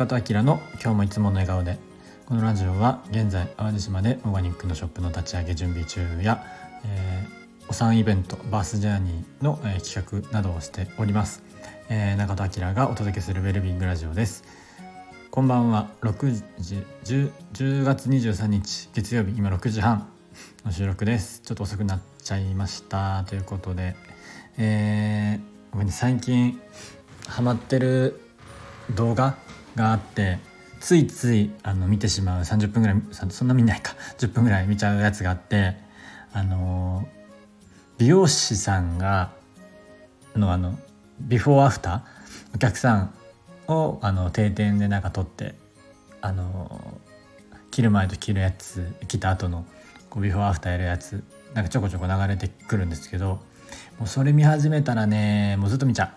[0.00, 1.76] 中戸明の今日もいつもの笑顔で。
[2.24, 6.42] このラジオは現在淡路島でオーガニックのショップの立ち上げ準備中や、
[6.86, 11.42] えー、お産イベントバースジャーニーの、えー、企画などをしております、
[11.90, 14.42] えー、中戸明がお届けするウェルビングラジオです。
[15.30, 15.90] こんばんは。
[16.00, 19.34] 6時 10, 10月23日月曜日。
[19.36, 20.08] 今6時半
[20.64, 21.42] の収録です。
[21.42, 23.24] ちょっと遅くなっちゃいました。
[23.28, 23.96] ということで、
[24.56, 25.92] えー、ごめんね。
[25.92, 26.58] 最近
[27.28, 28.18] ハマってる
[28.94, 29.36] 動画
[29.76, 30.38] があって
[30.80, 33.94] ついついあの見てしまう30分ぐらいそんな見ないか。
[34.18, 35.76] 10分ぐらい見ちゃうやつがあって
[36.32, 37.06] あの
[37.98, 39.30] 美容師さんが
[40.34, 40.78] のあの
[41.20, 43.14] ビフォーアフターお客さん
[43.68, 45.54] をあの定点でなんか撮って
[46.20, 46.98] あの
[47.70, 49.66] 切る前と切るやつ切った後の
[50.08, 51.22] こうビフォーアフターやるやつ
[51.54, 53.40] なんかちょこちょこ流れてくるんですけど
[53.98, 56.10] もうそれ見始めたらねもうずっと見ちゃう。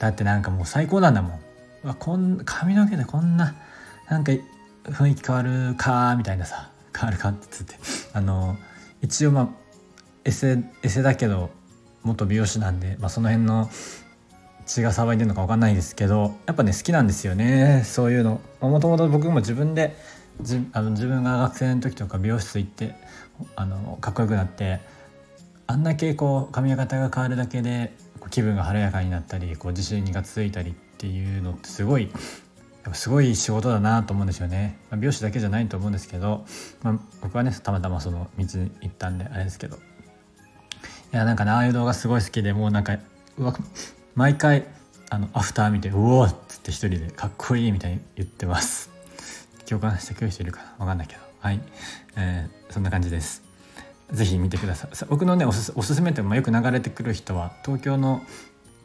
[0.00, 1.40] だってなんかもう最高なんだもん。
[1.88, 3.54] わこん髪の毛でこんな
[4.08, 4.32] なんか
[4.84, 7.74] 雰囲気変わるかみたいなさ変わるかってつって。
[8.12, 8.56] あの
[9.02, 9.48] 一応まあ
[10.24, 11.50] エセエセだけど
[12.02, 13.70] 元美容師なんで、まあ、その辺の
[14.66, 18.40] 血が騒いでるのか分かんないですけどやっぱね好きなんですよねそういうの。
[18.60, 19.96] もともと僕も自分で
[20.40, 22.94] じあの自分が学生の時とか美容室行って
[23.56, 24.80] あのかっこよくなって
[25.66, 27.92] あんだけこう髪型が変わるだけで
[28.30, 32.10] 気分が晴れやかになったりこう自信がついたりっていうのってすごい
[32.92, 36.44] すごい仕事だなと思うんですよね、まあ、美容師だけじゃないと思うんですけど、
[36.82, 39.76] まあ、僕はねたまたまその道に行ったんであれですけど。
[39.76, 39.78] い
[41.12, 42.98] やなんかねああいう動画すごい好きでもうなんか
[43.38, 43.54] うわ
[44.14, 44.66] 毎回
[45.08, 48.90] あのアフター見て「うお!」っつって一人で「かっこいい」みたいに言ってます。
[49.66, 50.64] 共感してくれる人いるかな？
[50.78, 51.20] 分かんないけど。
[51.40, 51.60] はい、
[52.16, 53.42] えー、そんな感じです。
[54.10, 54.90] 是非見てください。
[55.08, 58.22] 僕のねおすおすすめって、まあ、よく流れてくる人は東京の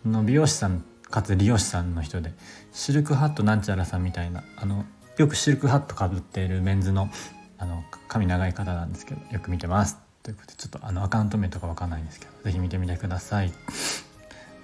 [0.05, 2.33] の美容師さんかつ理容師さんの人で
[2.71, 4.83] シルクハットなんちゃらさんみたいなあの
[5.17, 7.07] よくシルクハットかぶっているメンズの
[7.59, 13.53] あの髪長い方なんですけどよく見てますということでちょっとあのアカウント名とかわかんないんですけど是非見てみてください。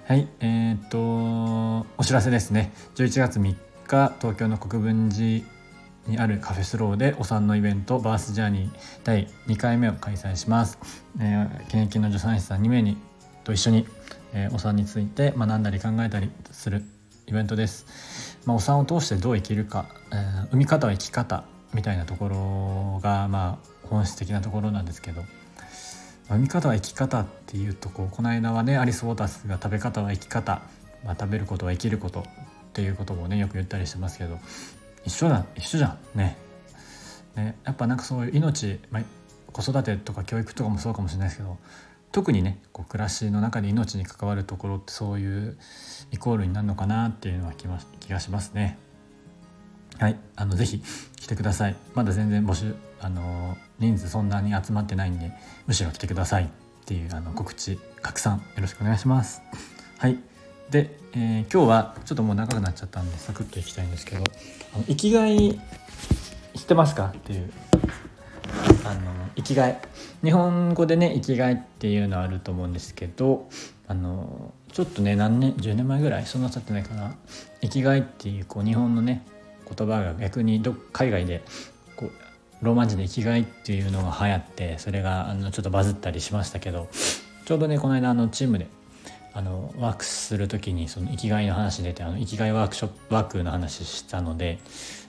[0.08, 2.72] はいえー、っとお知らせですね。
[2.96, 3.54] 11月3
[3.86, 5.46] 日東京の国分寺
[6.08, 8.70] にあるカフェスローでお産のイベントバースジャーニー
[9.04, 10.80] 第2回目を開催します、
[11.20, 12.96] えー、現役の助産師さん2名に
[13.44, 13.86] と一緒に
[14.32, 16.84] えー、お産について学んだり考えたりする
[17.26, 18.38] イベントです。
[18.46, 25.22] まあ、お産を通してどう生きるか、えー、産み方は生き方みたいなところがまあ本質的なところなんですけど
[26.28, 30.62] 産み方は生き方っていうとこうこの間はねアリス・ウォータスが食べ方は生き方、
[31.04, 32.24] まあ、食べることは生きることっ
[32.72, 34.38] ていうことをねよく言ったりしてますけど
[35.04, 36.36] 一緒だ一緒じゃんね
[37.36, 39.02] ねやっぱなんかそういう命、まあ、
[39.52, 41.58] 子育てとか教育とかもそうかもしれないですけど
[42.12, 45.56] 特にねこう暮らしの中で命に関わるところってそういう
[46.10, 47.66] イコールになるのかなっていうのは気
[48.00, 48.78] 気がしますね。
[49.98, 50.82] はいあのぜひ
[51.16, 55.30] 来てくださいまだ全然募集あの人数そんなに集まってないんで
[55.66, 56.48] むしろ来てくださいっ
[56.86, 59.42] ていうあの告知拡散よろしくお願いします。
[59.98, 60.18] はい
[60.70, 64.24] で、えー、今日はちょっともう長くなっちゃったんでサクッといきたいんですけど
[64.74, 65.60] あの生きがい
[66.54, 67.52] 知ってますかっていう
[68.90, 69.00] あの
[69.36, 69.80] 生きがい。
[70.22, 73.48] 日本語でね生きがいっていうのはあると思うんですけど
[73.86, 77.14] あのちょっとね何年10年前ぐらいそんな経ってないかな。
[77.60, 79.24] 生きがいっていうこう日本のね
[79.76, 81.42] 言葉が逆にど海外で
[81.96, 82.10] こう
[82.62, 86.88] ローマ字で生きがいっていうのが流行ってそれがあのちょっとバズったりしましたけど
[87.44, 88.66] ちょうどねこの間あのチームで
[89.32, 94.58] あのワークする時にその生きがいの話出てあの生きがいワークショップワークの話したので、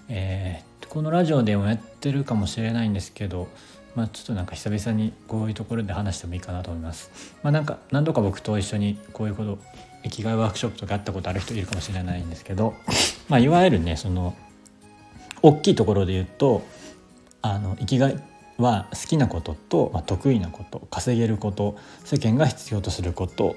[0.09, 3.47] えー、このラジオでもやってるかもしれないんですけど
[3.95, 7.11] まあ、ちょっとなんか久々にこういうところで話してもいいかなと思います。
[7.43, 9.57] まあ、なんか何度か僕と一緒にこういうこと
[10.03, 12.73] 生きがいワークショップとかやったことある人いるかもしれないんですけど、
[13.29, 14.35] まあ、いわゆるねその
[15.41, 16.65] 大きいところで言うと
[17.41, 18.23] あの生きがい
[18.57, 23.55] は好きなことと、まあ、得意なこと稼げること世間が必要とすること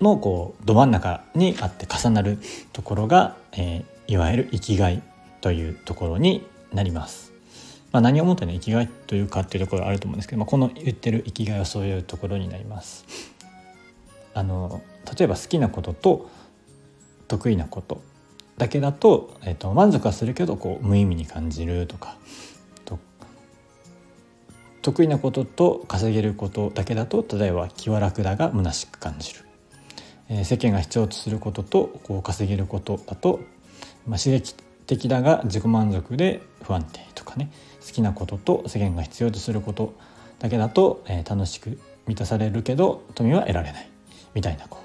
[0.00, 2.38] のこうど真ん中にあって重なる
[2.72, 5.02] ところが、えー、いわゆる生きがい
[5.40, 7.32] というところになります。
[7.92, 13.04] まあ、何をもってね生きがいというかっていうところがあると思うんですけど、まあ、この言ってる生きがいはそういうところになります。
[14.34, 14.82] あの
[15.18, 16.30] 例えば好きなことと
[17.28, 18.02] 得意なこと
[18.56, 22.16] だけだと,、えーと、満足はするけどこう無意味に感じるとか
[24.82, 29.40] 得意なことと稼げることだけだと例えば気は楽だが虚しく感じる、
[30.28, 33.40] えー、世間が必要とすることとこう稼げることだと、
[34.06, 34.54] まあ、刺激
[34.88, 37.50] 的だが自己満足で不安定とかね
[37.86, 39.94] 好きなことと世間が必要とすること
[40.40, 43.88] だけだと、えー、楽しく満たされるけど富は得られない
[44.34, 44.78] みたいなこ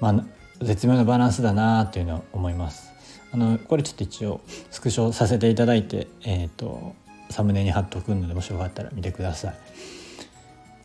[0.00, 2.90] う、まあ、絶妙なバランスだなっていうのは思います。
[3.32, 4.40] あのこれちょっと一応
[4.70, 6.96] スクショさせていただいて、えーと、
[7.30, 9.54] サムネに貼っとくのでもしよかったら見てください。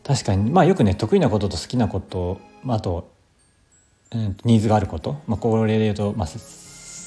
[0.03, 3.09] 確かにまあよくね得意なことと好きなこと、まあ、あと、
[4.11, 6.27] うん、ニーズがあること、まあ、これで言うと、まあ、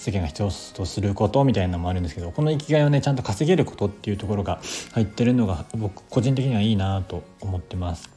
[0.08, 4.58] 世間が必要とすることみたいなのもあるんですけどこの生きがいをねちゃんと稼げることっていうところが
[4.92, 8.10] 入ってるのが僕個人的にはいいなと思ってます。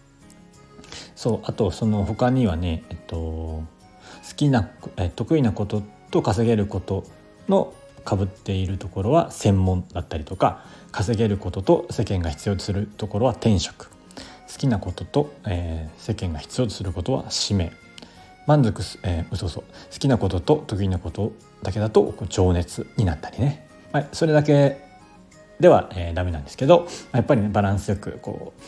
[1.16, 3.66] そうあとその他にはね、えっと、好
[4.36, 7.04] きな、え得意なことと稼げること
[7.48, 7.74] の
[8.06, 17.72] かぶっているところは専門だったりとか稼げることと世間が必要とするところは転職好きなことと、えー、世間が必要とすることは使命
[18.48, 19.66] 満足す、えー、そうそ好
[20.00, 24.78] きなことと得意なことだけだと情熱になったりね、はい、それだけ
[25.60, 28.62] では、えー、ダメなんですけどやっぱりねバランスよくこう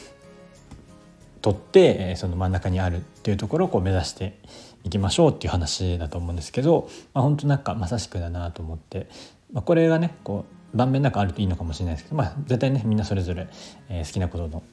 [1.42, 4.40] 取って、その真ん中にあるっていうところをこう目指して
[4.86, 9.10] いきましょうっていう話だと思うんですけど、まあ、本当なんかまさしくだなと思って、
[9.52, 13.50] まあ、これがねこう盤面の中あるといいのかもしれないですけど、まあ、絶対ねみんなそれぞれ、
[13.90, 14.64] えー、好きなことの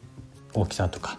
[0.55, 1.19] 大きさとか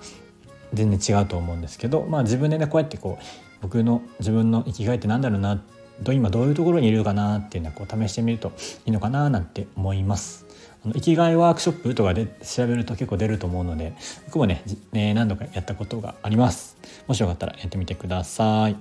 [0.73, 5.61] 全然違うと思うんですけど、まあ、自分でねこうやってこう僕の自分の生きがいって何だろうな
[6.09, 8.51] 今どういうところにいるかなっていうのをこう試してみると
[8.85, 10.47] いいのかななんて思います。
[10.83, 13.93] あの生きがいワークショップとかで調べると結構出ると思うので
[14.25, 16.75] 僕もねね何度かやったことがあります。
[17.07, 18.75] もしよかったらやってみてください。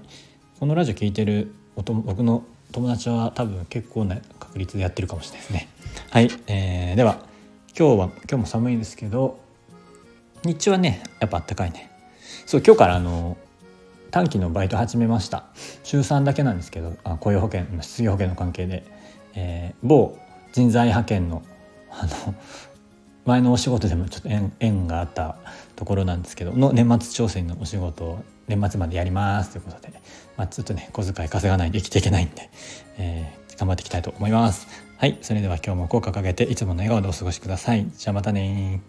[0.59, 1.93] このラジオ聞いてる僕
[2.23, 5.69] の友達は多分結構な確率でやってるかもしれないですね。
[6.11, 7.19] はい、えー、では
[7.79, 9.39] 今日は今日も寒いんですけど
[10.45, 11.91] 日中はねやっぱあったかいね。
[12.47, 13.37] そう今日からあの
[14.11, 15.45] 短期のバイト始めました
[15.85, 18.85] 週3だけなんですけどあ雇用保険失業保険の関係で、
[19.35, 20.19] えー、某
[20.53, 21.43] 人材派遣の
[21.91, 22.35] あの
[23.25, 25.37] 前のお仕事でもちょっと縁縁があった
[25.77, 29.93] ところなんですけどの年末調整のお仕事を年末までやりますということで、
[30.37, 32.51] まあ、ちょっとね小遣い稼がないと生きていけないんで、
[32.99, 34.67] えー、頑張っていきたいと思います。
[34.97, 37.87] はいそれでは今日も効果かけていつもの笑顔でお過ごしください。
[37.91, 38.83] じゃあまたね